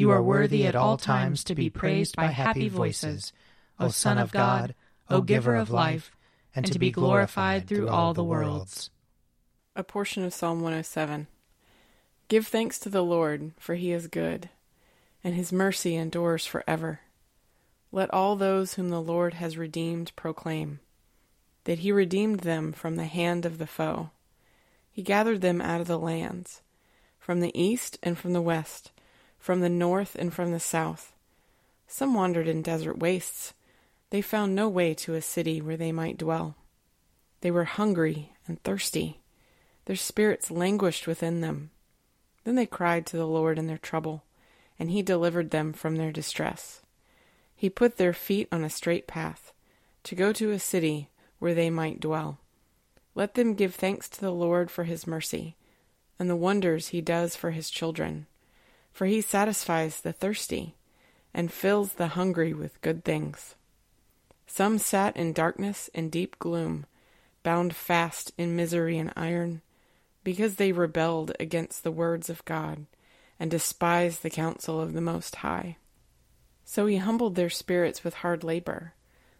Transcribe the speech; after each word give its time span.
You 0.00 0.12
are 0.12 0.22
worthy 0.22 0.64
at 0.64 0.74
all 0.74 0.96
times 0.96 1.44
to 1.44 1.54
be 1.54 1.68
praised 1.68 2.16
by 2.16 2.28
happy 2.28 2.70
voices, 2.70 3.34
O 3.78 3.88
Son 3.88 4.16
of 4.16 4.32
God, 4.32 4.74
O 5.10 5.20
Giver 5.20 5.54
of 5.56 5.68
life, 5.70 6.10
and 6.54 6.64
to 6.72 6.78
be 6.78 6.90
glorified 6.90 7.66
through 7.66 7.90
all 7.90 8.14
the 8.14 8.24
worlds. 8.24 8.88
A 9.76 9.84
portion 9.84 10.24
of 10.24 10.32
Psalm 10.32 10.62
107. 10.62 11.26
Give 12.28 12.46
thanks 12.46 12.78
to 12.78 12.88
the 12.88 13.04
Lord, 13.04 13.52
for 13.58 13.74
he 13.74 13.92
is 13.92 14.06
good, 14.06 14.48
and 15.22 15.34
his 15.34 15.52
mercy 15.52 15.96
endures 15.96 16.46
forever. 16.46 17.00
Let 17.92 18.10
all 18.10 18.36
those 18.36 18.74
whom 18.74 18.88
the 18.88 19.02
Lord 19.02 19.34
has 19.34 19.58
redeemed 19.58 20.16
proclaim 20.16 20.80
that 21.64 21.80
he 21.80 21.92
redeemed 21.92 22.40
them 22.40 22.72
from 22.72 22.96
the 22.96 23.04
hand 23.04 23.44
of 23.44 23.58
the 23.58 23.66
foe. 23.66 24.08
He 24.90 25.02
gathered 25.02 25.42
them 25.42 25.60
out 25.60 25.82
of 25.82 25.88
the 25.88 25.98
lands 25.98 26.62
from 27.18 27.40
the 27.40 27.52
east 27.54 27.98
and 28.02 28.16
from 28.16 28.32
the 28.32 28.40
west, 28.40 28.92
from 29.40 29.60
the 29.60 29.68
north 29.68 30.14
and 30.14 30.32
from 30.32 30.52
the 30.52 30.60
south. 30.60 31.12
Some 31.88 32.14
wandered 32.14 32.46
in 32.46 32.62
desert 32.62 32.98
wastes. 32.98 33.52
They 34.10 34.22
found 34.22 34.54
no 34.54 34.68
way 34.68 34.94
to 34.94 35.14
a 35.14 35.22
city 35.22 35.60
where 35.60 35.76
they 35.76 35.90
might 35.90 36.18
dwell. 36.18 36.54
They 37.40 37.50
were 37.50 37.64
hungry 37.64 38.32
and 38.46 38.62
thirsty. 38.62 39.20
Their 39.86 39.96
spirits 39.96 40.50
languished 40.50 41.06
within 41.08 41.40
them. 41.40 41.70
Then 42.44 42.54
they 42.54 42.66
cried 42.66 43.06
to 43.06 43.16
the 43.16 43.26
Lord 43.26 43.58
in 43.58 43.66
their 43.66 43.78
trouble, 43.78 44.22
and 44.78 44.90
he 44.90 45.02
delivered 45.02 45.50
them 45.50 45.72
from 45.72 45.96
their 45.96 46.12
distress. 46.12 46.82
He 47.56 47.68
put 47.68 47.96
their 47.96 48.12
feet 48.12 48.46
on 48.52 48.62
a 48.62 48.70
straight 48.70 49.06
path, 49.06 49.52
to 50.04 50.14
go 50.14 50.32
to 50.32 50.50
a 50.50 50.58
city 50.58 51.08
where 51.38 51.54
they 51.54 51.70
might 51.70 52.00
dwell. 52.00 52.38
Let 53.14 53.34
them 53.34 53.54
give 53.54 53.74
thanks 53.74 54.08
to 54.10 54.20
the 54.20 54.30
Lord 54.30 54.70
for 54.70 54.84
his 54.84 55.06
mercy 55.06 55.56
and 56.20 56.28
the 56.28 56.36
wonders 56.36 56.88
he 56.88 57.00
does 57.00 57.34
for 57.34 57.50
his 57.50 57.70
children. 57.70 58.26
For 58.92 59.06
he 59.06 59.20
satisfies 59.20 60.00
the 60.00 60.12
thirsty 60.12 60.74
and 61.32 61.52
fills 61.52 61.92
the 61.92 62.08
hungry 62.08 62.52
with 62.52 62.80
good 62.80 63.04
things. 63.04 63.54
Some 64.46 64.78
sat 64.78 65.16
in 65.16 65.32
darkness 65.32 65.88
and 65.94 66.10
deep 66.10 66.38
gloom, 66.38 66.86
bound 67.42 67.74
fast 67.74 68.32
in 68.36 68.56
misery 68.56 68.98
and 68.98 69.12
iron, 69.16 69.62
because 70.24 70.56
they 70.56 70.72
rebelled 70.72 71.32
against 71.38 71.82
the 71.82 71.92
words 71.92 72.28
of 72.28 72.44
God 72.44 72.86
and 73.38 73.50
despised 73.50 74.22
the 74.22 74.30
counsel 74.30 74.80
of 74.80 74.92
the 74.92 75.00
Most 75.00 75.36
High. 75.36 75.76
So 76.64 76.86
he 76.86 76.96
humbled 76.96 77.36
their 77.36 77.50
spirits 77.50 78.04
with 78.04 78.14
hard 78.14 78.44
labor. 78.44 78.94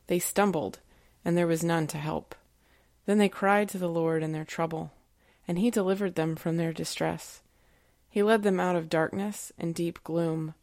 They 0.06 0.18
stumbled, 0.18 0.78
and 1.24 1.36
there 1.36 1.46
was 1.46 1.62
none 1.62 1.86
to 1.88 1.98
help. 1.98 2.34
Then 3.06 3.18
they 3.18 3.28
cried 3.28 3.68
to 3.70 3.78
the 3.78 3.88
Lord 3.88 4.22
in 4.22 4.32
their 4.32 4.44
trouble 4.44 4.92
and 5.50 5.58
he 5.58 5.68
delivered 5.68 6.14
them 6.14 6.36
from 6.36 6.58
their 6.58 6.72
distress. 6.72 7.42
He 8.10 8.24
led 8.24 8.42
them 8.42 8.58
out 8.58 8.74
of 8.74 8.88
darkness 8.88 9.52
and 9.56 9.72
deep 9.72 10.02
gloom, 10.02 10.54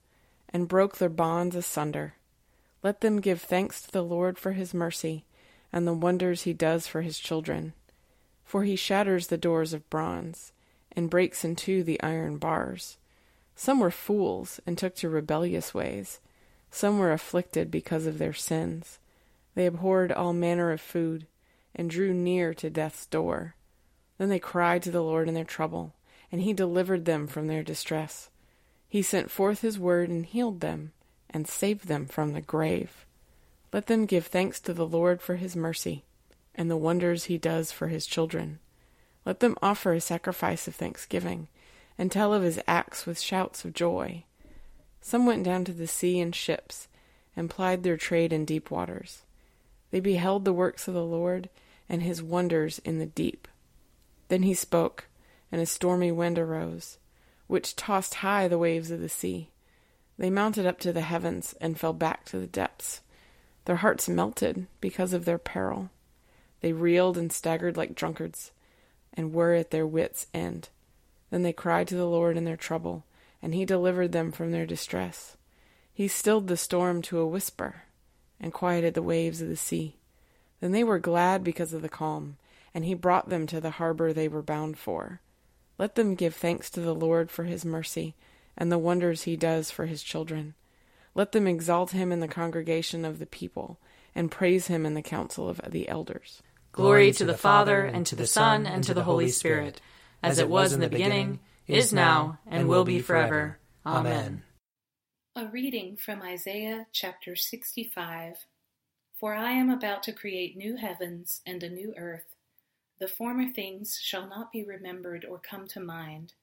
and 0.50 0.68
broke 0.68 0.98
their 0.98 1.10
bonds 1.10 1.56
asunder. 1.56 2.16
Let 2.84 3.00
them 3.00 3.22
give 3.22 3.42
thanks 3.42 3.82
to 3.82 3.92
the 3.92 4.04
Lord 4.04 4.38
for 4.38 4.52
his 4.52 4.74
mercy, 4.74 5.24
and 5.72 5.88
the 5.88 5.94
wonders 5.94 6.44
he 6.44 6.54
does 6.54 6.88
for 6.88 7.02
his 7.02 7.18
children. 7.18 7.72
For 8.44 8.64
he 8.64 8.76
shatters 8.76 9.28
the 9.28 9.38
doors 9.38 9.74
of 9.74 9.90
bronze, 9.90 10.52
and 10.92 11.10
breaks 11.10 11.46
in 11.46 11.56
two 11.56 11.84
the 11.84 12.02
iron 12.04 12.38
bars. 12.38 12.98
Some 13.56 13.80
were 13.80 13.92
fools, 13.92 14.60
and 14.68 14.78
took 14.78 14.96
to 14.96 15.10
rebellious 15.10 15.74
ways. 15.74 16.20
Some 16.70 17.00
were 17.00 17.14
afflicted 17.14 17.72
because 17.72 18.06
of 18.06 18.18
their 18.18 18.34
sins. 18.34 19.00
They 19.56 19.66
abhorred 19.66 20.12
all 20.12 20.34
manner 20.34 20.72
of 20.72 20.82
food, 20.82 21.28
and 21.74 21.90
drew 21.90 22.14
near 22.14 22.54
to 22.56 22.70
death's 22.70 23.06
door. 23.06 23.56
Then 24.18 24.30
they 24.30 24.40
cried 24.40 24.84
to 24.84 24.92
the 24.92 25.02
Lord 25.02 25.28
in 25.28 25.34
their 25.34 25.46
trouble, 25.46 25.94
and 26.32 26.42
he 26.42 26.54
delivered 26.54 27.06
them 27.06 27.28
from 27.28 27.48
their 27.48 27.64
distress. 27.64 28.30
He 28.88 29.02
sent 29.02 29.32
forth 29.32 29.62
his 29.62 29.80
word 29.80 30.10
and 30.10 30.26
healed 30.26 30.62
them, 30.62 30.92
and 31.30 31.48
saved 31.48 31.88
them 31.88 32.06
from 32.06 32.34
the 32.34 32.42
grave. 32.42 33.06
Let 33.74 33.88
them 33.88 34.06
give 34.06 34.28
thanks 34.28 34.60
to 34.62 34.74
the 34.74 34.86
Lord 34.86 35.22
for 35.22 35.36
his 35.36 35.56
mercy, 35.56 36.04
and 36.56 36.72
the 36.72 36.78
wonders 36.78 37.26
he 37.26 37.38
does 37.38 37.72
for 37.72 37.90
his 37.90 38.06
children. 38.06 38.60
Let 39.26 39.42
them 39.42 39.58
offer 39.62 39.94
a 39.94 40.02
sacrifice 40.02 40.68
of 40.68 40.76
thanksgiving, 40.76 41.48
and 41.98 42.12
tell 42.12 42.34
of 42.34 42.44
his 42.44 42.62
acts 42.68 43.06
with 43.06 43.20
shouts 43.20 43.66
of 43.66 43.74
joy. 43.74 44.24
Some 45.02 45.26
went 45.26 45.44
down 45.44 45.66
to 45.66 45.74
the 45.74 45.88
sea 45.88 46.20
in 46.20 46.32
ships, 46.32 46.88
and 47.36 47.50
plied 47.50 47.84
their 47.84 47.98
trade 47.98 48.32
in 48.32 48.46
deep 48.46 48.72
waters. 48.72 49.24
They 49.92 50.00
beheld 50.00 50.44
the 50.44 50.54
works 50.54 50.88
of 50.88 50.94
the 50.94 51.04
Lord, 51.04 51.50
and 51.90 52.02
his 52.02 52.24
wonders 52.24 52.80
in 52.80 53.00
the 53.00 53.06
deep. 53.06 53.48
Then 54.30 54.44
he 54.44 54.54
spoke, 54.54 55.06
and 55.52 55.62
a 55.62 55.66
stormy 55.66 56.12
wind 56.12 56.38
arose, 56.38 56.98
which 57.48 57.76
tossed 57.76 58.16
high 58.16 58.48
the 58.48 58.58
waves 58.58 58.92
of 58.92 59.00
the 59.00 59.10
sea. 59.10 59.50
They 60.18 60.30
mounted 60.30 60.66
up 60.66 60.80
to 60.80 60.92
the 60.92 61.02
heavens 61.02 61.56
and 61.62 61.80
fell 61.80 61.94
back 61.94 62.26
to 62.26 62.40
the 62.40 62.48
depths. 62.48 63.02
Their 63.66 63.78
hearts 63.78 64.10
melted 64.10 64.68
because 64.82 65.14
of 65.14 65.26
their 65.26 65.38
peril. 65.38 65.90
They 66.62 66.74
reeled 66.74 67.18
and 67.18 67.32
staggered 67.32 67.78
like 67.78 67.96
drunkards, 67.96 68.52
and 69.14 69.34
were 69.34 69.54
at 69.54 69.72
their 69.72 69.86
wits' 69.86 70.28
end. 70.34 70.70
Then 71.30 71.44
they 71.44 71.54
cried 71.54 71.88
to 71.90 71.96
the 71.96 72.06
Lord 72.06 72.38
in 72.38 72.46
their 72.46 72.58
trouble, 72.58 73.06
and 73.42 73.54
he 73.54 73.66
delivered 73.66 74.12
them 74.12 74.32
from 74.32 74.52
their 74.52 74.66
distress. 74.66 75.38
He 75.94 76.08
stilled 76.08 76.48
the 76.48 76.58
storm 76.58 77.02
to 77.04 77.20
a 77.20 77.28
whisper, 77.28 77.84
and 78.40 78.54
quieted 78.54 78.94
the 78.94 79.02
waves 79.02 79.42
of 79.42 79.50
the 79.50 79.58
sea. 79.58 79.98
Then 80.60 80.72
they 80.72 80.84
were 80.84 81.00
glad 81.00 81.44
because 81.44 81.74
of 81.74 81.82
the 81.82 81.90
calm 81.90 82.38
and 82.78 82.86
he 82.86 82.94
brought 82.94 83.30
them 83.30 83.48
to 83.48 83.60
the 83.60 83.72
harbor 83.72 84.14
they 84.14 84.28
were 84.28 84.44
bound 84.44 84.78
for. 84.78 85.20
Let 85.78 85.96
them 85.96 86.16
give 86.16 86.36
thanks 86.36 86.70
to 86.72 86.82
the 86.82 86.96
Lord 86.96 87.30
for 87.30 87.44
his 87.44 87.64
mercy 87.64 88.16
and 88.58 88.72
the 88.72 88.80
wonders 88.80 89.24
he 89.24 89.36
does 89.36 89.70
for 89.70 89.86
his 89.86 90.02
children. 90.02 90.56
Let 91.14 91.32
them 91.32 91.48
exalt 91.48 91.92
him 91.92 92.12
in 92.12 92.20
the 92.20 92.28
congregation 92.28 93.06
of 93.06 93.20
the 93.20 93.26
people 93.26 93.80
and 94.16 94.32
praise 94.32 94.68
him 94.68 94.86
in 94.86 94.96
the 94.96 95.02
council 95.02 95.48
of 95.48 95.62
the 95.68 95.88
elders. 95.88 96.42
Glory 96.72 97.12
to 97.12 97.26
the 97.26 97.38
Father, 97.38 97.86
and 97.86 98.06
to 98.06 98.16
the 98.16 98.28
Son, 98.28 98.68
and 98.68 98.84
to 98.84 98.94
the 98.94 99.04
Holy 99.04 99.30
Spirit, 99.30 99.82
as 100.22 100.38
it 100.38 100.50
was 100.50 100.74
in 100.74 100.80
the 100.80 100.90
beginning, 100.90 101.40
is 101.66 101.92
now, 101.92 102.40
and 102.46 102.68
will 102.68 102.86
be 102.86 103.00
forever. 103.00 103.58
Amen. 103.86 104.44
A 105.36 105.48
reading 105.48 105.98
from 105.98 106.22
Isaiah 106.22 106.86
chapter 106.92 107.36
65 107.36 108.46
For 109.20 109.34
I 109.34 109.54
am 109.54 109.70
about 109.70 110.04
to 110.04 110.14
create 110.14 110.58
new 110.58 110.76
heavens 110.76 111.42
and 111.46 111.64
a 111.64 111.70
new 111.70 111.94
earth 111.98 112.36
the 113.00 113.08
former 113.08 113.52
things 113.52 114.00
shall 114.02 114.28
not 114.28 114.52
be 114.52 114.64
remembered 114.64 115.24
or 115.26 115.38
come 115.40 115.68
to 115.68 115.80
mind, 115.80 116.34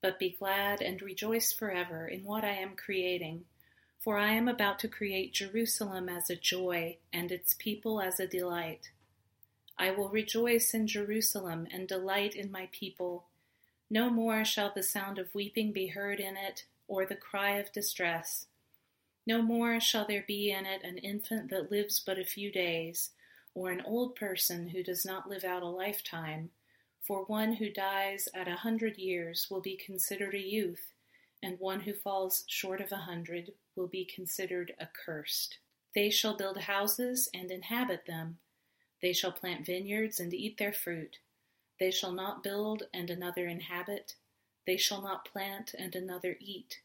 but 0.00 0.18
be 0.18 0.36
glad 0.38 0.80
and 0.80 1.02
rejoice 1.02 1.52
forever 1.52 2.06
in 2.06 2.22
what 2.22 2.44
I 2.44 2.52
am 2.52 2.76
creating, 2.76 3.44
For 3.98 4.18
I 4.18 4.32
am 4.32 4.46
about 4.46 4.78
to 4.80 4.88
create 4.88 5.32
Jerusalem 5.32 6.08
as 6.08 6.30
a 6.30 6.36
joy, 6.36 6.98
and 7.12 7.32
its 7.32 7.54
people 7.58 8.00
as 8.00 8.20
a 8.20 8.26
delight. 8.28 8.90
I 9.78 9.90
will 9.90 10.08
rejoice 10.08 10.74
in 10.74 10.86
Jerusalem 10.86 11.66
and 11.70 11.88
delight 11.88 12.36
in 12.36 12.50
my 12.50 12.68
people. 12.70 13.26
No 13.90 14.08
more 14.08 14.44
shall 14.44 14.72
the 14.72 14.82
sound 14.82 15.18
of 15.18 15.34
weeping 15.34 15.72
be 15.72 15.88
heard 15.88 16.20
in 16.20 16.36
it, 16.36 16.66
or 16.86 17.04
the 17.04 17.16
cry 17.16 17.58
of 17.58 17.72
distress. 17.72 18.46
No 19.26 19.42
more 19.42 19.80
shall 19.80 20.06
there 20.06 20.24
be 20.26 20.52
in 20.52 20.66
it 20.66 20.84
an 20.84 20.98
infant 20.98 21.50
that 21.50 21.70
lives 21.70 21.98
but 21.98 22.18
a 22.18 22.24
few 22.24 22.52
days, 22.52 23.10
or 23.56 23.70
an 23.70 23.80
old 23.86 24.14
person 24.14 24.68
who 24.68 24.82
does 24.82 25.06
not 25.06 25.30
live 25.30 25.42
out 25.42 25.62
a 25.62 25.66
lifetime. 25.66 26.50
For 27.00 27.24
one 27.24 27.54
who 27.54 27.70
dies 27.70 28.28
at 28.34 28.46
a 28.46 28.56
hundred 28.56 28.98
years 28.98 29.46
will 29.50 29.62
be 29.62 29.76
considered 29.76 30.34
a 30.34 30.38
youth, 30.38 30.92
and 31.42 31.58
one 31.58 31.80
who 31.80 31.94
falls 31.94 32.44
short 32.46 32.82
of 32.82 32.92
a 32.92 32.96
hundred 32.96 33.52
will 33.74 33.86
be 33.86 34.04
considered 34.04 34.74
accursed. 34.78 35.56
They 35.94 36.10
shall 36.10 36.36
build 36.36 36.58
houses 36.58 37.30
and 37.32 37.50
inhabit 37.50 38.04
them. 38.06 38.36
They 39.00 39.14
shall 39.14 39.32
plant 39.32 39.64
vineyards 39.64 40.20
and 40.20 40.34
eat 40.34 40.58
their 40.58 40.72
fruit. 40.74 41.16
They 41.80 41.90
shall 41.90 42.12
not 42.12 42.42
build 42.42 42.82
and 42.92 43.08
another 43.08 43.46
inhabit. 43.46 44.16
They 44.66 44.76
shall 44.76 45.00
not 45.00 45.24
plant 45.24 45.74
and 45.78 45.94
another 45.94 46.36
eat. 46.40 46.80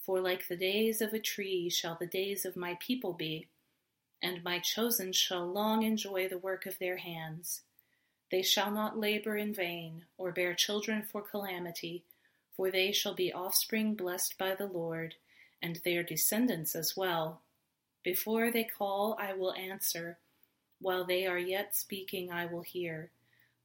For 0.00 0.20
like 0.20 0.48
the 0.48 0.56
days 0.56 1.02
of 1.02 1.12
a 1.12 1.18
tree 1.18 1.68
shall 1.68 1.98
the 2.00 2.06
days 2.06 2.46
of 2.46 2.56
my 2.56 2.78
people 2.80 3.12
be, 3.12 3.48
and 4.22 4.42
my 4.42 4.58
chosen 4.58 5.12
shall 5.12 5.46
long 5.46 5.82
enjoy 5.82 6.28
the 6.28 6.38
work 6.38 6.66
of 6.66 6.78
their 6.78 6.96
hands. 6.96 7.62
They 8.30 8.42
shall 8.42 8.70
not 8.70 8.98
labor 8.98 9.36
in 9.36 9.54
vain, 9.54 10.04
or 10.16 10.32
bear 10.32 10.54
children 10.54 11.02
for 11.02 11.22
calamity, 11.22 12.04
for 12.56 12.70
they 12.70 12.92
shall 12.92 13.14
be 13.14 13.32
offspring 13.32 13.94
blessed 13.94 14.36
by 14.36 14.54
the 14.54 14.66
Lord 14.66 15.14
and 15.62 15.76
their 15.76 16.02
descendants 16.02 16.74
as 16.74 16.96
well. 16.96 17.40
Before 18.02 18.50
they 18.50 18.64
call, 18.64 19.16
I 19.18 19.32
will 19.32 19.54
answer. 19.54 20.18
While 20.80 21.04
they 21.04 21.26
are 21.26 21.38
yet 21.38 21.74
speaking, 21.74 22.30
I 22.30 22.46
will 22.46 22.62
hear. 22.62 23.10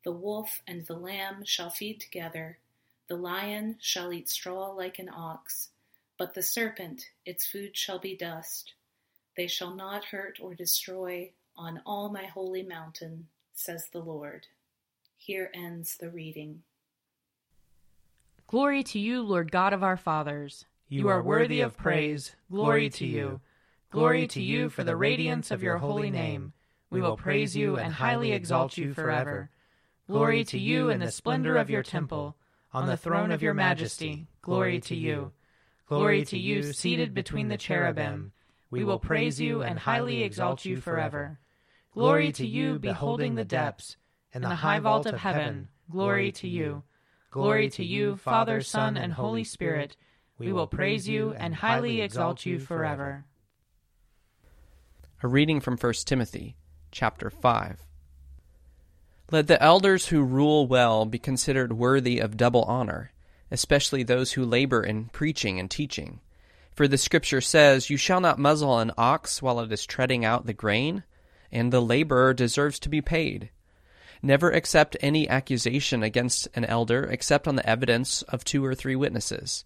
The 0.03 0.11
wolf 0.11 0.61
and 0.67 0.85
the 0.85 0.95
lamb 0.95 1.45
shall 1.45 1.69
feed 1.69 1.99
together. 2.01 2.57
The 3.07 3.15
lion 3.15 3.77
shall 3.79 4.11
eat 4.11 4.29
straw 4.29 4.71
like 4.71 4.99
an 4.99 5.09
ox. 5.09 5.69
But 6.17 6.33
the 6.33 6.43
serpent, 6.43 7.09
its 7.25 7.45
food 7.45 7.75
shall 7.75 7.99
be 7.99 8.15
dust. 8.15 8.73
They 9.35 9.47
shall 9.47 9.73
not 9.73 10.05
hurt 10.05 10.39
or 10.41 10.53
destroy 10.53 11.31
on 11.55 11.81
all 11.85 12.09
my 12.09 12.25
holy 12.25 12.63
mountain, 12.63 13.27
says 13.53 13.87
the 13.91 13.99
Lord. 13.99 14.47
Here 15.17 15.49
ends 15.53 15.97
the 15.97 16.09
reading. 16.09 16.63
Glory 18.47 18.83
to 18.83 18.99
you, 18.99 19.21
Lord 19.21 19.51
God 19.51 19.73
of 19.73 19.83
our 19.83 19.97
fathers. 19.97 20.65
You 20.87 21.07
are 21.07 21.23
worthy 21.23 21.61
of 21.61 21.77
praise. 21.77 22.35
Glory 22.51 22.89
to 22.91 23.05
you. 23.05 23.41
Glory 23.89 24.27
to 24.27 24.41
you 24.41 24.69
for 24.69 24.83
the 24.83 24.95
radiance 24.95 25.49
of 25.49 25.63
your 25.63 25.77
holy 25.77 26.11
name. 26.11 26.53
We 26.89 27.01
will 27.01 27.17
praise 27.17 27.55
you 27.55 27.77
and 27.77 27.93
highly 27.93 28.31
exalt 28.31 28.77
you 28.77 28.93
forever. 28.93 29.49
Glory 30.07 30.43
to 30.45 30.59
you 30.59 30.89
in 30.89 30.99
the 30.99 31.09
splendor 31.09 31.55
of 31.57 31.69
your 31.69 31.81
temple. 31.81 32.35
On 32.73 32.85
the 32.85 32.97
throne 32.97 33.31
of 33.31 33.41
your 33.41 33.53
majesty, 33.53 34.27
glory 34.41 34.79
to 34.81 34.95
you. 34.95 35.31
Glory 35.87 36.25
to 36.25 36.37
you 36.37 36.73
seated 36.73 37.13
between 37.13 37.47
the 37.47 37.57
cherubim. 37.57 38.31
We 38.73 38.83
will 38.83 38.97
praise 38.97 39.39
you 39.39 39.61
and 39.61 39.77
highly 39.77 40.23
exalt 40.23 40.65
you 40.65 40.77
forever. 40.77 41.39
Glory 41.91 42.31
to 42.31 42.47
you 42.47 42.79
beholding 42.79 43.35
the 43.35 43.45
depths. 43.45 43.97
and 44.33 44.43
the 44.43 44.55
high 44.55 44.79
vault 44.79 45.05
of 45.05 45.19
heaven, 45.19 45.67
glory 45.91 46.31
to 46.31 46.47
you. 46.47 46.81
Glory 47.29 47.69
to 47.69 47.85
you, 47.85 48.17
Father, 48.17 48.61
Son, 48.61 48.97
and 48.97 49.13
Holy 49.13 49.43
Spirit 49.43 49.95
we 50.39 50.51
will 50.51 50.65
praise 50.65 51.07
you 51.07 51.35
and 51.37 51.53
highly 51.53 52.01
exalt 52.01 52.47
you 52.47 52.57
forever. 52.57 53.25
A 55.21 55.27
reading 55.27 55.59
from 55.59 55.77
1 55.77 55.93
Timothy, 56.05 56.57
chapter 56.91 57.29
5. 57.29 57.79
Let 59.31 59.45
the 59.45 59.61
elders 59.61 60.07
who 60.07 60.23
rule 60.23 60.65
well 60.65 61.05
be 61.05 61.19
considered 61.19 61.73
worthy 61.73 62.17
of 62.17 62.37
double 62.37 62.63
honor, 62.63 63.11
especially 63.51 64.01
those 64.01 64.31
who 64.31 64.43
labor 64.43 64.83
in 64.83 65.05
preaching 65.09 65.59
and 65.59 65.69
teaching. 65.69 66.21
For 66.73 66.87
the 66.87 66.97
Scripture 66.97 67.41
says, 67.41 67.89
You 67.89 67.97
shall 67.97 68.19
not 68.19 68.39
muzzle 68.39 68.79
an 68.79 68.91
ox 68.97 69.41
while 69.41 69.59
it 69.59 69.71
is 69.71 69.85
treading 69.85 70.25
out 70.25 70.45
the 70.45 70.53
grain, 70.53 71.03
and 71.51 71.71
the 71.71 71.81
laborer 71.81 72.33
deserves 72.33 72.79
to 72.79 72.89
be 72.89 73.01
paid. 73.01 73.51
Never 74.23 74.51
accept 74.51 74.97
any 75.01 75.29
accusation 75.29 76.01
against 76.01 76.47
an 76.55 76.65
elder 76.65 77.03
except 77.03 77.47
on 77.47 77.57
the 77.57 77.69
evidence 77.69 78.21
of 78.23 78.43
two 78.43 78.65
or 78.65 78.73
three 78.73 78.95
witnesses. 78.95 79.65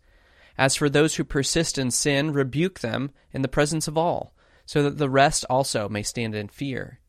As 0.58 0.76
for 0.76 0.90
those 0.90 1.16
who 1.16 1.24
persist 1.24 1.78
in 1.78 1.92
sin, 1.92 2.34
rebuke 2.34 2.80
them 2.80 3.12
in 3.32 3.42
the 3.42 3.48
presence 3.48 3.88
of 3.88 3.98
all, 3.98 4.34
so 4.66 4.84
that 4.84 4.98
the 4.98 5.10
rest 5.10 5.46
also 5.50 5.88
may 5.88 6.04
stand 6.04 6.36
in 6.36 6.50
fear. 6.50 7.00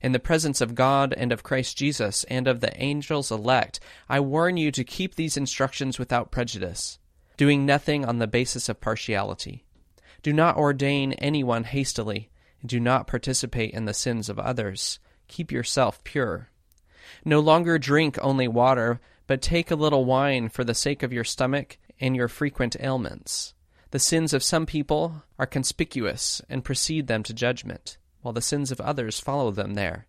In 0.00 0.12
the 0.12 0.20
presence 0.20 0.60
of 0.60 0.76
God 0.76 1.12
and 1.14 1.32
of 1.32 1.42
Christ 1.42 1.76
Jesus 1.76 2.22
and 2.24 2.46
of 2.46 2.60
the 2.60 2.80
angels 2.80 3.32
elect, 3.32 3.80
I 4.08 4.20
warn 4.20 4.56
you 4.56 4.70
to 4.70 4.84
keep 4.84 5.14
these 5.16 5.36
instructions 5.36 5.98
without 5.98 6.30
prejudice, 6.30 6.98
doing 7.38 7.64
nothing 7.64 8.04
on 8.04 8.18
the 8.18 8.26
basis 8.26 8.68
of 8.68 8.82
partiality. 8.82 9.64
Do 10.22 10.32
not 10.34 10.56
ordain 10.56 11.14
anyone 11.14 11.64
hastily, 11.64 12.28
and 12.60 12.68
do 12.68 12.80
not 12.80 13.06
participate 13.06 13.72
in 13.72 13.86
the 13.86 13.94
sins 13.94 14.28
of 14.28 14.38
others. 14.38 14.98
Keep 15.28 15.52
yourself 15.52 16.02
pure. 16.04 16.50
No 17.24 17.40
longer 17.40 17.78
drink 17.78 18.18
only 18.20 18.48
water, 18.48 19.00
but 19.28 19.40
take 19.40 19.70
a 19.70 19.76
little 19.76 20.04
wine 20.04 20.48
for 20.48 20.64
the 20.64 20.74
sake 20.74 21.02
of 21.02 21.12
your 21.12 21.24
stomach 21.24 21.78
and 22.00 22.16
your 22.16 22.28
frequent 22.28 22.76
ailments. 22.80 23.54
The 23.92 24.00
sins 24.00 24.34
of 24.34 24.42
some 24.42 24.66
people 24.66 25.22
are 25.38 25.46
conspicuous 25.46 26.42
and 26.48 26.64
precede 26.64 27.06
them 27.06 27.22
to 27.22 27.32
judgment, 27.32 27.98
while 28.20 28.34
the 28.34 28.42
sins 28.42 28.72
of 28.72 28.80
others 28.80 29.20
follow 29.20 29.52
them 29.52 29.74
there. 29.74 30.06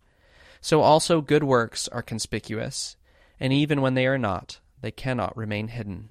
So 0.60 0.82
also 0.82 1.20
good 1.20 1.44
works 1.44 1.86
are 1.88 2.02
conspicuous, 2.02 2.96
and 3.38 3.52
even 3.52 3.80
when 3.80 3.94
they 3.94 4.06
are 4.06 4.18
not, 4.18 4.58
they 4.82 4.90
cannot 4.90 5.36
remain 5.36 5.68
hidden. 5.68 6.10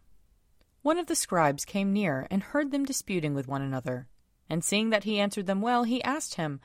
One 0.81 0.97
of 0.97 1.05
the 1.05 1.15
scribes 1.15 1.63
came 1.63 1.93
near 1.93 2.27
and 2.31 2.41
heard 2.41 2.71
them 2.71 2.85
disputing 2.85 3.35
with 3.35 3.47
one 3.47 3.61
another. 3.61 4.07
And 4.49 4.63
seeing 4.63 4.89
that 4.89 5.03
he 5.03 5.19
answered 5.19 5.45
them 5.45 5.61
well, 5.61 5.83
he 5.83 6.03
asked 6.03 6.35
him, 6.35 6.59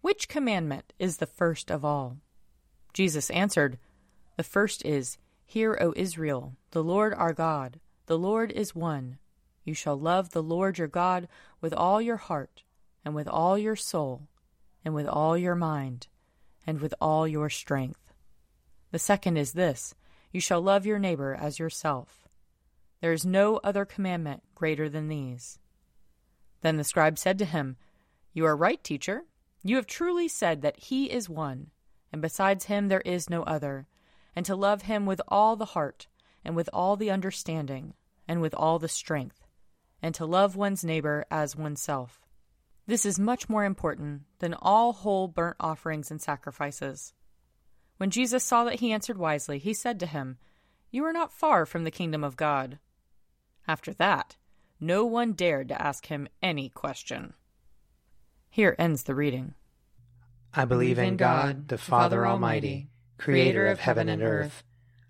Which 0.00 0.28
commandment 0.28 0.92
is 0.98 1.16
the 1.16 1.26
first 1.26 1.70
of 1.70 1.84
all? 1.84 2.18
Jesus 2.92 3.28
answered, 3.30 3.78
The 4.36 4.44
first 4.44 4.84
is, 4.84 5.18
Hear, 5.44 5.76
O 5.80 5.92
Israel, 5.96 6.54
the 6.70 6.82
Lord 6.82 7.12
our 7.14 7.32
God, 7.32 7.80
the 8.06 8.18
Lord 8.18 8.52
is 8.52 8.74
one. 8.74 9.18
You 9.64 9.74
shall 9.74 9.98
love 9.98 10.30
the 10.30 10.42
Lord 10.42 10.78
your 10.78 10.88
God 10.88 11.28
with 11.60 11.74
all 11.74 12.00
your 12.00 12.16
heart, 12.16 12.62
and 13.04 13.14
with 13.14 13.26
all 13.26 13.58
your 13.58 13.76
soul, 13.76 14.28
and 14.84 14.94
with 14.94 15.06
all 15.08 15.36
your 15.36 15.56
mind, 15.56 16.06
and 16.66 16.80
with 16.80 16.94
all 17.00 17.26
your 17.26 17.50
strength. 17.50 18.12
The 18.92 18.98
second 19.00 19.36
is 19.36 19.52
this 19.52 19.94
You 20.30 20.40
shall 20.40 20.60
love 20.60 20.86
your 20.86 21.00
neighbor 21.00 21.34
as 21.34 21.58
yourself. 21.58 22.25
There 23.00 23.12
is 23.12 23.26
no 23.26 23.56
other 23.58 23.84
commandment 23.84 24.42
greater 24.54 24.88
than 24.88 25.08
these. 25.08 25.58
Then 26.62 26.76
the 26.76 26.84
scribe 26.84 27.18
said 27.18 27.38
to 27.38 27.44
him, 27.44 27.76
You 28.32 28.46
are 28.46 28.56
right, 28.56 28.82
teacher. 28.82 29.24
You 29.62 29.76
have 29.76 29.86
truly 29.86 30.28
said 30.28 30.62
that 30.62 30.78
he 30.78 31.10
is 31.10 31.28
one, 31.28 31.70
and 32.12 32.22
besides 32.22 32.66
him 32.66 32.88
there 32.88 33.02
is 33.02 33.28
no 33.28 33.42
other 33.42 33.86
and 34.36 34.44
to 34.44 34.54
love 34.54 34.82
him 34.82 35.06
with 35.06 35.20
all 35.26 35.56
the 35.56 35.64
heart, 35.64 36.06
and 36.44 36.54
with 36.54 36.68
all 36.72 36.94
the 36.94 37.10
understanding, 37.10 37.94
and 38.28 38.42
with 38.42 38.54
all 38.54 38.78
the 38.78 38.88
strength, 38.88 39.46
and 40.02 40.14
to 40.14 40.26
love 40.26 40.54
one's 40.54 40.84
neighbor 40.84 41.24
as 41.30 41.56
oneself. 41.56 42.20
This 42.86 43.06
is 43.06 43.18
much 43.18 43.48
more 43.48 43.64
important 43.64 44.22
than 44.38 44.54
all 44.54 44.92
whole 44.92 45.26
burnt 45.26 45.56
offerings 45.58 46.10
and 46.10 46.20
sacrifices. 46.20 47.14
When 47.96 48.10
Jesus 48.10 48.44
saw 48.44 48.64
that 48.64 48.80
he 48.80 48.92
answered 48.92 49.16
wisely, 49.16 49.58
he 49.58 49.72
said 49.72 49.98
to 50.00 50.06
him, 50.06 50.36
You 50.90 51.04
are 51.06 51.14
not 51.14 51.32
far 51.32 51.64
from 51.64 51.84
the 51.84 51.90
kingdom 51.90 52.22
of 52.22 52.36
God. 52.36 52.78
After 53.68 53.92
that, 53.94 54.36
no 54.80 55.04
one 55.04 55.32
dared 55.32 55.68
to 55.68 55.80
ask 55.80 56.06
him 56.06 56.28
any 56.42 56.68
question. 56.68 57.34
Here 58.48 58.76
ends 58.78 59.04
the 59.04 59.14
reading. 59.14 59.54
I 60.54 60.64
believe 60.64 60.98
in 60.98 61.16
God, 61.16 61.68
the 61.68 61.78
Father 61.78 62.26
Almighty 62.26 62.88
creator 63.18 63.66
of 63.66 63.80
heaven 63.80 64.08
and 64.08 64.22
earth. 64.22 64.62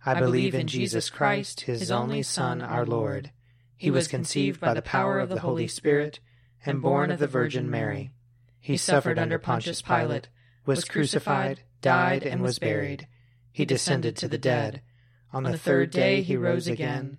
I 0.04 0.18
believe 0.18 0.54
in 0.54 0.66
Jesus 0.68 1.10
Christ, 1.10 1.62
his 1.62 1.90
only 1.90 2.22
Son, 2.22 2.62
our 2.62 2.86
Lord. 2.86 3.32
He 3.76 3.90
was 3.90 4.08
conceived 4.08 4.60
by 4.60 4.74
the 4.74 4.82
power 4.82 5.18
of 5.18 5.28
the 5.28 5.40
Holy 5.40 5.66
Spirit 5.66 6.20
and 6.64 6.80
born 6.80 7.10
of 7.10 7.18
the 7.18 7.26
Virgin 7.26 7.68
Mary. 7.68 8.12
He 8.60 8.76
suffered 8.76 9.18
under 9.18 9.38
Pontius 9.38 9.82
Pilate, 9.82 10.28
was 10.64 10.84
crucified, 10.84 11.62
died, 11.80 12.24
and 12.24 12.42
was 12.42 12.58
buried. 12.58 13.06
He 13.52 13.64
descended 13.64 14.16
to 14.16 14.28
the 14.28 14.38
dead. 14.38 14.82
On 15.32 15.42
the 15.42 15.58
third 15.58 15.90
day 15.90 16.22
he 16.22 16.36
rose 16.36 16.66
again. 16.68 17.18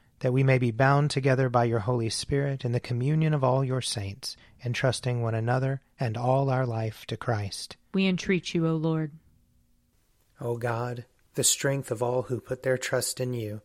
that 0.21 0.31
we 0.31 0.43
may 0.43 0.59
be 0.59 0.71
bound 0.71 1.09
together 1.09 1.49
by 1.49 1.65
your 1.65 1.79
Holy 1.79 2.09
Spirit 2.09 2.63
in 2.63 2.71
the 2.71 2.79
communion 2.79 3.33
of 3.33 3.43
all 3.43 3.63
your 3.63 3.81
saints, 3.81 4.37
entrusting 4.63 5.21
one 5.21 5.35
another 5.35 5.81
and 5.99 6.15
all 6.15 6.49
our 6.49 6.65
life 6.65 7.05
to 7.07 7.17
Christ. 7.17 7.75
We 7.93 8.07
entreat 8.07 8.53
you, 8.53 8.67
O 8.67 8.75
Lord. 8.75 9.11
O 10.39 10.57
God, 10.57 11.05
the 11.33 11.43
strength 11.43 11.89
of 11.89 12.03
all 12.03 12.23
who 12.23 12.39
put 12.39 12.61
their 12.61 12.77
trust 12.77 13.19
in 13.19 13.33
you, 13.33 13.61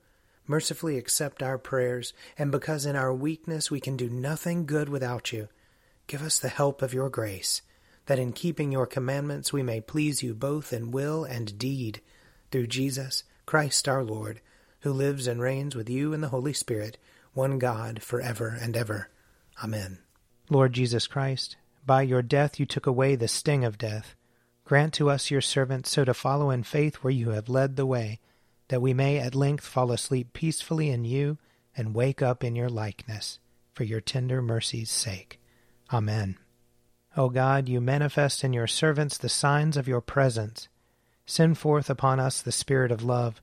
mercifully 0.47 0.97
accept 0.97 1.43
our 1.43 1.59
prayers, 1.59 2.15
and 2.39 2.51
because 2.51 2.87
in 2.87 2.97
our 2.97 3.13
weakness 3.13 3.71
we 3.71 3.81
can 3.81 3.97
do 3.97 4.09
nothing 4.09 4.65
good 4.65 4.89
without 4.89 5.33
you, 5.33 5.49
give 6.07 6.23
us 6.23 6.39
the 6.39 6.49
help 6.49 6.81
of 6.81 6.95
your 6.95 7.11
grace, 7.11 7.61
that 8.07 8.19
in 8.19 8.33
keeping 8.33 8.73
your 8.73 8.87
commandments 8.87 9.53
we 9.53 9.63
may 9.63 9.81
please 9.81 10.23
you 10.23 10.35
both 10.35 10.73
in 10.73 10.91
will 10.91 11.23
and 11.25 11.59
deed, 11.59 12.01
through 12.51 12.67
Jesus 12.67 13.25
Christ 13.45 13.89
our 13.89 14.03
Lord 14.03 14.41
who 14.87 14.93
lives 14.93 15.27
and 15.27 15.43
reigns 15.43 15.75
with 15.75 15.91
you 15.91 16.13
in 16.13 16.21
the 16.21 16.29
Holy 16.29 16.53
Spirit, 16.53 16.97
one 17.33 17.59
God, 17.59 18.01
for 18.05 18.21
ever 18.21 18.57
and 18.63 18.77
ever. 18.77 19.11
Amen. 19.65 19.99
Lord 20.49 20.75
Jesus 20.75 21.09
Christ, 21.09 21.57
by 21.85 22.03
your 22.03 22.23
death 22.23 22.61
you 22.61 22.67
took 22.67 22.87
away 22.87 23.17
the 23.17 23.27
sting 23.27 23.65
of 23.65 23.79
death. 23.79 24.15
Grant 24.65 24.95
to 24.95 25.11
us, 25.11 25.29
your 25.29 25.41
servants, 25.41 25.91
so 25.91 26.05
to 26.05 26.15
follow 26.15 26.51
in 26.51 26.63
faith 26.63 26.97
where 26.97 27.11
you 27.11 27.31
have 27.31 27.49
led 27.49 27.75
the 27.75 27.85
way, 27.85 28.21
that 28.69 28.81
we 28.81 28.95
may 28.95 29.19
at 29.19 29.35
length 29.35 29.67
fall 29.67 29.91
asleep 29.91 30.33
peacefully 30.33 30.89
in 30.89 31.05
you 31.05 31.37
and 31.77 31.93
wake 31.93 32.23
up 32.23 32.45
in 32.45 32.55
your 32.55 32.69
likeness, 32.69 33.41
for 33.75 33.83
your 33.83 34.01
tender 34.01 34.41
mercy's 34.41 34.89
sake. 34.89 35.41
Amen. 35.93 36.37
O 37.17 37.29
God, 37.29 37.69
you 37.69 37.81
manifest 37.81 38.45
in 38.45 38.53
your 38.53 38.69
servants 38.69 39.19
the 39.19 39.29
signs 39.29 39.77
of 39.77 39.89
your 39.89 40.01
presence. 40.01 40.69
Send 41.25 41.59
forth 41.59 41.91
upon 41.91 42.21
us 42.21 42.41
the 42.41 42.53
Spirit 42.53 42.93
of 42.93 43.03
love 43.03 43.43